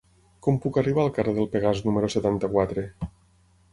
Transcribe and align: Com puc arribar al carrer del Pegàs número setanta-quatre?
Com 0.45 0.55
puc 0.61 0.79
arribar 0.81 1.03
al 1.03 1.11
carrer 1.19 1.35
del 1.39 1.49
Pegàs 1.57 1.83
número 1.91 2.09
setanta-quatre? 2.17 2.87